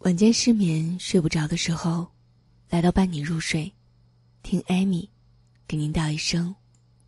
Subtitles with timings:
[0.00, 2.06] 晚间失眠睡不着的时候，
[2.70, 3.70] 来到伴你入睡，
[4.42, 5.06] 听艾米
[5.68, 6.54] 给您道一声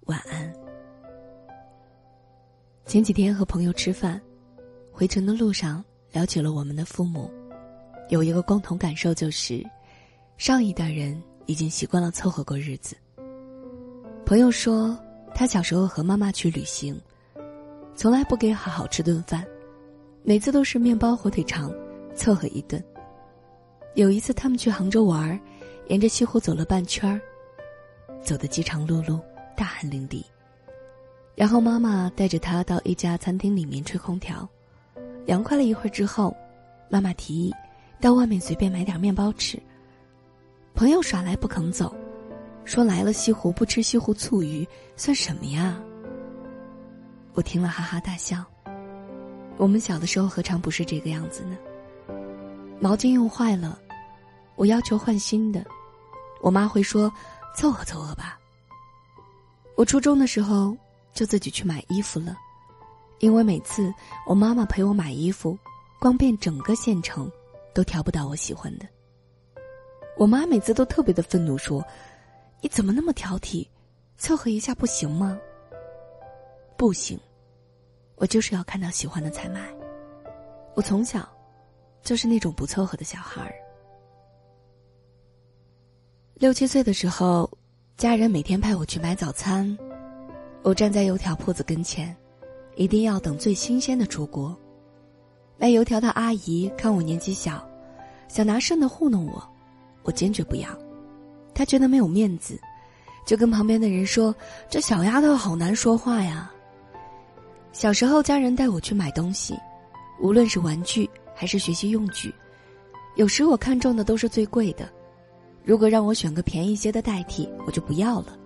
[0.04, 0.52] 晚安。
[2.84, 4.20] 前几天和朋友吃饭，
[4.91, 5.83] 回程的路上
[6.13, 7.31] 聊起了我们的父母，
[8.11, 9.66] 有一个共同感受就是，
[10.36, 12.95] 上一代人已经习惯了凑合过日子。
[14.27, 14.95] 朋友说，
[15.34, 17.00] 他小时候和妈妈去旅行，
[17.96, 19.46] 从来不给好好吃顿饭。
[20.24, 21.72] 每次都是面包火腿肠，
[22.14, 22.82] 凑合一顿。
[23.95, 25.38] 有一次他们去杭州玩，
[25.88, 27.20] 沿着西湖走了半圈儿，
[28.23, 29.20] 走得饥肠辘辘，
[29.56, 30.24] 大汗淋漓。
[31.34, 34.48] 然后妈妈带着他到一家餐厅里面吹空调，
[35.27, 36.37] 凉快了一会儿之后，
[36.88, 37.52] 妈妈提议
[38.01, 39.60] 到外面随便买点面包吃。
[40.74, 41.95] 朋友耍赖不肯走，
[42.65, 45.79] 说来了西湖不吃西湖醋鱼算什么呀？
[47.34, 48.45] 我听了哈哈大笑。
[49.59, 51.56] 我们小的时候何尝不是这个样子呢？
[52.82, 53.78] 毛巾用坏了，
[54.56, 55.64] 我要求换新的，
[56.40, 57.09] 我妈会说
[57.54, 58.37] ：“凑合凑合吧。”
[59.79, 60.76] 我初中的时候
[61.12, 62.37] 就自己去买衣服了，
[63.20, 63.95] 因为每次
[64.27, 65.57] 我妈妈陪我买衣服，
[66.01, 67.31] 逛遍整个县城，
[67.73, 68.87] 都挑不到我喜欢的。
[70.19, 71.87] 我妈每次都特别的愤怒，说
[72.61, 73.64] ：“你怎么那么挑剔？
[74.19, 75.39] 凑合一下不行吗？”
[76.77, 77.17] 不行。
[78.17, 79.73] 我就是要看到喜欢的才买。
[80.75, 81.29] 我从小
[82.03, 83.55] 就是那种不凑合的小孩儿。
[86.34, 87.48] 六七岁的时候，
[87.97, 89.77] 家人每天派我去买早餐，
[90.62, 92.14] 我站在油条铺子跟前，
[92.75, 94.56] 一定要等最新鲜的出锅。
[95.56, 97.64] 卖油条的阿姨看我年纪小，
[98.27, 99.48] 想拿剩的糊弄我，
[100.03, 100.69] 我坚决不要。
[101.55, 102.58] 她觉得没有面子，
[103.25, 104.34] 就跟旁边的人说
[104.69, 106.50] ：“这小丫头好难说话呀。”
[107.70, 109.55] 小时候，家人带我去买东西，
[110.20, 112.35] 无论是玩具还是学习用具，
[113.17, 114.89] 有时我看中的都是最贵的。
[115.65, 118.37] 如果让我选个便宜些的代替，我就不要了，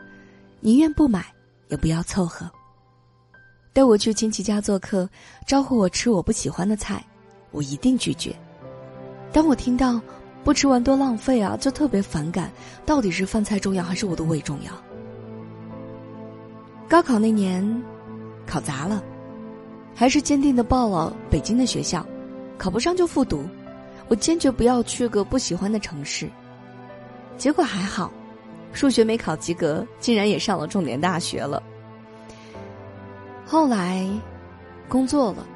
[0.61, 1.25] 宁愿不买，
[1.69, 2.51] 也不要凑合。
[3.73, 5.09] 带我去亲戚家做客，
[5.47, 7.05] 招呼我吃我不喜欢的菜，
[7.51, 8.35] 我一定拒绝。
[9.33, 10.01] 当我听到
[10.45, 12.51] 不吃完多浪费啊，就特别反感。
[12.87, 14.73] 到底是饭菜重要，还是我的胃重要？
[16.89, 17.83] 高考那年，
[18.47, 19.03] 考砸了。
[19.95, 22.07] 还是坚定的报了北京的学校，
[22.59, 23.45] 考不上就复读。
[24.09, 26.29] 我坚决不要去个不喜欢的城市。
[27.37, 28.11] 结果还好，
[28.73, 31.63] 数学没考及格，竟然也上了重点大学了。
[33.45, 34.09] 后来，
[34.89, 35.47] 工作了。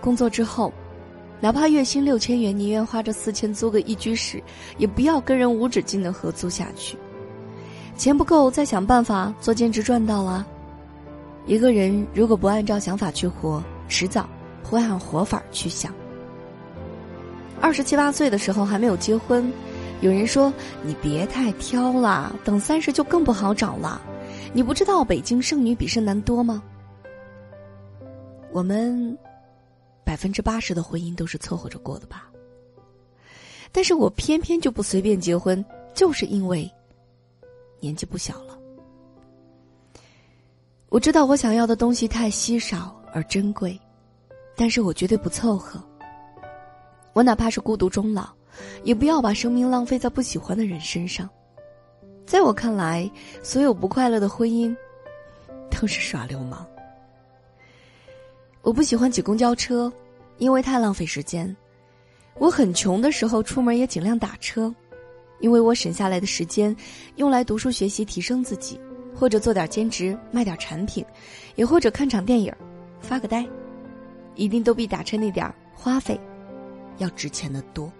[0.00, 0.72] 工作之后，
[1.40, 4.42] 哪怕月薪六千元，宁愿花这四千租个一居室，
[4.76, 6.98] 也不要跟人无止境的合租下去。
[7.96, 10.46] 钱不够，再想办法做兼职赚到了。
[11.46, 14.28] 一个人如果不按照想法去活，迟早
[14.64, 15.94] 会按活法去想。
[17.60, 19.52] 二十七八岁的时候还没有结婚，
[20.00, 20.52] 有人说
[20.82, 24.02] 你别太挑了，等三十就更不好找了。
[24.52, 26.62] 你不知道北京剩女比剩男多吗？
[28.52, 29.16] 我们
[30.04, 32.28] 百分之八十的婚姻都是凑合着过的吧？
[33.72, 35.64] 但是我偏偏就不随便结婚，
[35.94, 36.70] 就是因为
[37.80, 38.56] 年纪不小了。
[40.90, 43.76] 我知道我想要的东西太稀少而珍贵，
[44.56, 45.82] 但是我绝对不凑合。
[47.12, 48.28] 我哪怕是孤独终老，
[48.82, 51.28] 也不要把生命浪费在不喜欢的人身上。
[52.26, 53.10] 在我看来，
[53.42, 54.74] 所有不快乐的婚姻，
[55.70, 56.66] 都是耍流氓。
[58.62, 59.92] 我不喜欢挤公交车，
[60.38, 61.54] 因为太浪费时间。
[62.38, 64.74] 我很穷的时候出门也尽量打车，
[65.40, 66.74] 因为我省下来的时间，
[67.16, 68.80] 用来读书学习提升自己。
[69.16, 71.06] 或者做点兼职，卖点产品，
[71.54, 72.52] 也或者看场电影，
[72.98, 73.46] 发个呆，
[74.34, 76.18] 一定都比打车那点儿花费
[76.98, 77.92] 要值钱的多。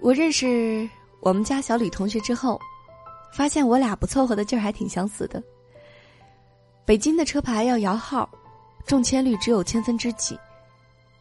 [0.00, 0.88] 我认识
[1.20, 2.60] 我们家小李同学之后，
[3.32, 5.42] 发现我俩不凑合的劲儿还挺相似的。
[6.84, 8.28] 北京的车牌要摇号，
[8.86, 10.38] 中签率只有千分之几。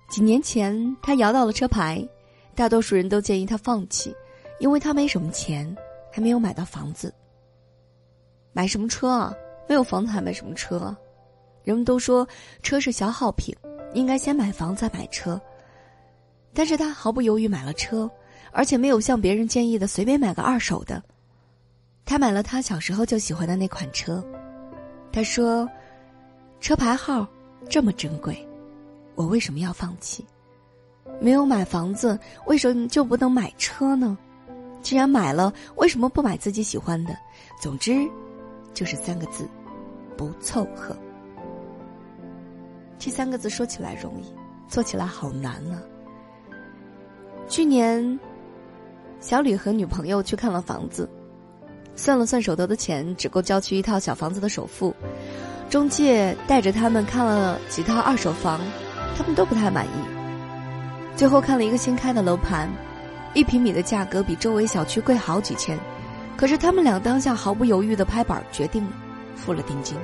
[0.10, 2.08] 几年前他摇到了车牌，
[2.56, 4.16] 大多数人都建议他放弃，
[4.60, 5.76] 因为他没什么钱。
[6.10, 7.14] 还没有买到房子，
[8.54, 9.32] 买什么车啊？
[9.70, 10.80] 没有房子还买什么车？
[10.80, 10.98] 啊？
[11.68, 12.26] 人们都说
[12.64, 13.54] 车是消耗品，
[13.94, 15.38] 应该先买房再买车。
[16.54, 18.10] 但是他毫不犹豫买了车，
[18.54, 21.04] 而且没有像别人建议的随便买个二手的。
[22.06, 24.24] 他买了他小时候就喜欢的那款车。
[25.12, 25.70] 他说
[26.62, 27.28] ：“车牌号
[27.70, 28.48] 这么珍贵，
[29.16, 30.26] 我为什么要放弃？
[31.20, 34.18] 没有买房子，为什么就不能买车呢？”
[34.82, 37.14] 既然买了，为什么不买自己喜欢的？
[37.62, 38.10] 总之，
[38.74, 39.46] 就是三个字：
[40.16, 40.96] 不凑合。
[43.08, 44.36] 这三个字说起来容易，
[44.68, 45.82] 做起来好难呢。
[47.48, 48.20] 去年，
[49.22, 51.10] 小吕和女朋友去看了房子，
[51.96, 54.94] 算了算手头的钱，只够交去一套小房子的首付。
[55.70, 58.60] 中介带着他们看了几套二手房，
[59.18, 59.90] 他们都不太满意。
[61.16, 62.70] 最后看了一个新开的楼盘，
[63.34, 65.80] 一平米的价格比周围小区贵好几千，
[66.36, 68.92] 可是他们俩当下毫不犹豫的拍板决定了，
[69.34, 69.96] 付了定金。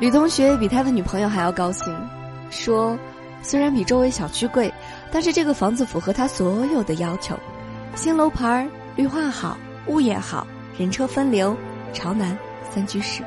[0.00, 1.94] 吕同学比他的女朋友还要高兴，
[2.50, 2.98] 说
[3.42, 4.72] ：“虽然比周围小区贵，
[5.12, 7.38] 但是这个房子符合他所有的要求，
[7.94, 9.56] 新楼盘绿化好，
[9.86, 10.46] 物业好，
[10.76, 11.56] 人车分流，
[11.92, 12.36] 朝南。”
[12.74, 13.22] 三居室。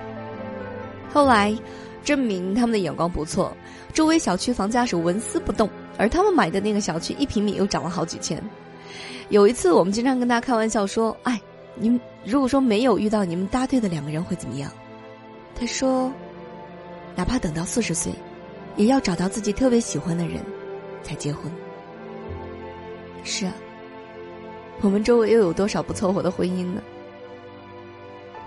[1.10, 1.56] 后来，
[2.04, 3.56] 证明他们的眼光不错。
[3.94, 8.44] 周围小区房价是纹丝不动，而他们买的那个小区一平米又涨了好几千。
[9.30, 11.40] 有一次，我们经常跟他开玩笑说：“哎，
[11.75, 14.69] 你们如果说没有遇到你们搭对的两个人会怎么样？”
[15.58, 16.12] 他说
[17.18, 18.14] ：“哪怕等到四十岁，
[18.78, 20.40] 也要找到自己特别喜欢的人，
[21.02, 21.52] 才结婚。”
[23.25, 23.54] 是啊，
[24.81, 26.81] 我们周围又有多少不凑合的婚姻呢？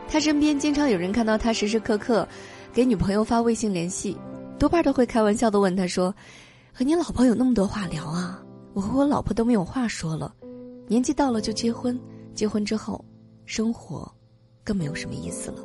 [0.09, 2.27] 他身边经常有人看到他时时刻刻
[2.73, 4.17] 给女朋友发微信联系，
[4.57, 6.15] 多半都会开玩笑的问他说
[6.73, 8.41] ：“和你老婆有那么多话聊啊？
[8.73, 10.33] 我和我老婆都没有话说了，
[10.87, 12.01] 年纪到了就结婚，
[12.35, 13.05] 结婚之后，
[13.47, 14.09] 生活
[14.63, 15.59] 更没有什么意思了。”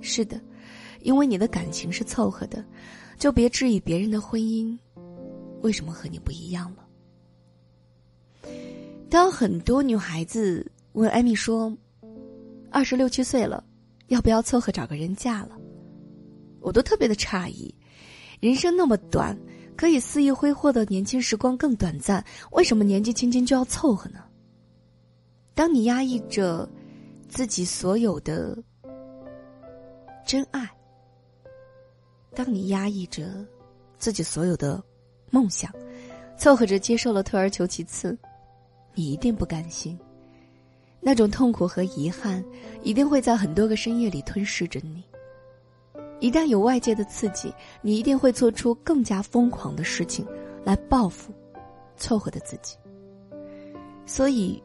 [0.00, 0.40] 是的，
[1.02, 2.64] 因为你的感情是凑合的，
[3.18, 4.78] 就别质疑别人的婚姻
[5.60, 8.50] 为什么和你不一样了。
[9.10, 11.76] 当很多女孩子问艾米说。
[12.74, 13.62] 二十六七岁了，
[14.06, 15.58] 要不要凑合找个人嫁了？
[16.58, 17.74] 我都特别的诧异，
[18.40, 19.38] 人生那么短，
[19.76, 24.20] 可以肆意挥霍的年轻时光更短暂，为什么年纪轻轻就要凑合呢？
[25.52, 26.66] 当你压抑着
[27.28, 28.56] 自己所有的
[30.24, 30.66] 真爱，
[32.34, 33.24] 当你压抑着
[33.98, 34.82] 自己所有的
[35.30, 35.70] 梦想，
[36.36, 38.16] 凑合着接受了退而求其次，
[38.94, 39.98] 你一定不甘心。
[41.00, 42.44] 那种痛苦和遗憾，
[42.82, 45.02] 一定会在很多个深夜里吞噬着你。
[46.20, 50.24] 一旦有外界的刺激，你一定会做出更加疯狂的事情，
[50.64, 51.32] 来报复
[51.96, 52.76] 凑合的自己。
[54.06, 54.62] 所以，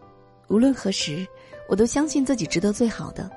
[0.47, 1.27] 无论何时，
[1.67, 3.29] 我都相信自己值得最好的，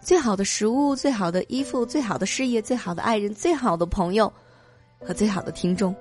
[0.00, 4.32] 最好的食物，最好的衣服，最好的事业，最好的爱人，最好的朋友，
[5.00, 5.94] 和最好的听众。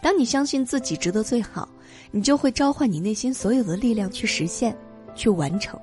[0.00, 1.68] 当你相信自己值得最好，
[2.12, 4.76] 你就会召唤你内心所有的力量去实现，
[5.14, 5.78] 去完成。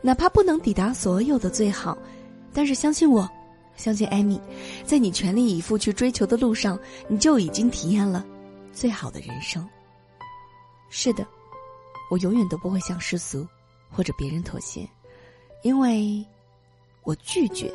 [0.00, 1.98] 哪怕不能抵达所有的最好，
[2.52, 3.28] 但是相信我，
[3.74, 4.40] 相信艾米，
[4.84, 8.24] 在你全力以赴去追求的路上，你就已经体验了
[8.72, 9.68] 最好的人生。
[10.88, 11.26] 是的，
[12.10, 13.46] 我永远都不会向世俗
[13.90, 14.88] 或者别人妥协，
[15.62, 16.24] 因为
[17.04, 17.72] 我拒绝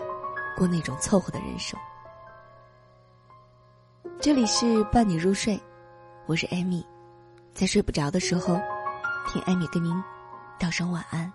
[0.58, 1.80] 过那种凑合的人生。
[4.20, 5.58] 这里是伴你入睡，
[6.26, 6.86] 我是艾米，
[7.54, 8.60] 在睡不着的时候，
[9.28, 9.94] 听艾米跟您
[10.60, 11.32] 道声晚安。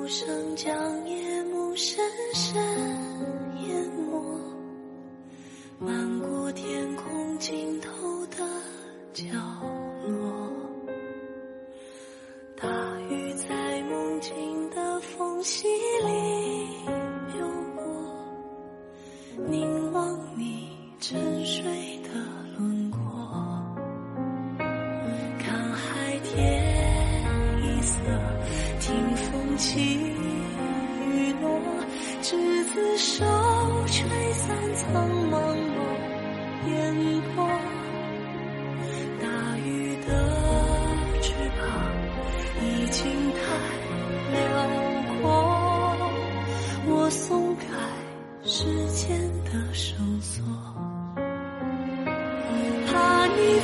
[0.00, 2.02] 无声将夜幕深
[2.32, 2.56] 深
[3.68, 4.40] 淹没，
[5.78, 8.38] 漫过天空尽头的
[9.12, 9.26] 角
[10.06, 10.49] 落。
[48.44, 50.42] 时间的绳索，
[52.86, 53.60] 怕你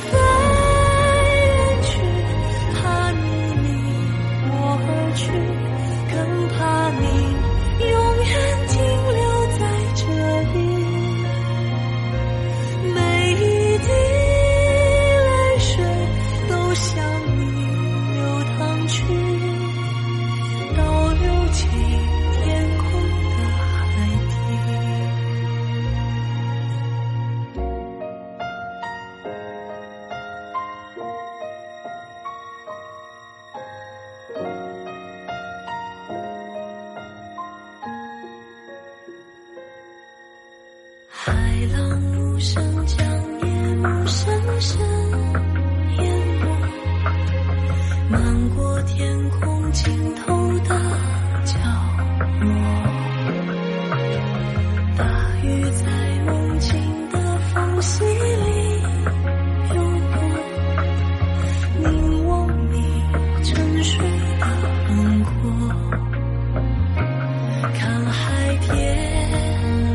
[68.17, 68.67] 海天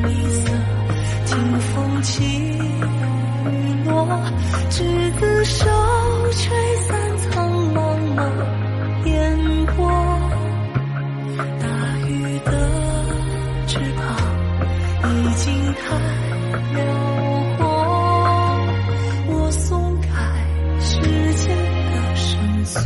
[0.09, 0.45] 一色，
[1.27, 2.61] 听风起雨
[3.85, 3.91] 落，
[4.71, 4.77] 执
[5.19, 5.67] 子手，
[6.33, 6.43] 吹
[6.87, 7.77] 散苍茫
[8.17, 8.21] 茫
[9.07, 9.11] 烟
[9.75, 9.79] 波。
[11.61, 11.67] 大
[12.09, 12.11] 鱼
[12.45, 12.51] 的
[13.67, 14.01] 翅膀
[15.11, 15.83] 已经太
[16.75, 16.79] 辽
[17.59, 17.61] 阔，
[19.29, 20.09] 我松开
[20.81, 20.91] 时
[21.35, 21.57] 间
[21.93, 22.81] 的绳索。